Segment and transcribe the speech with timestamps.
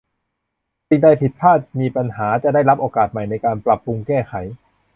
[0.87, 4.33] สิ่งใดผิดพลาดมีปัญหาจะได้รับโอกาสใหม่ในการปรับปรุงแก้ไข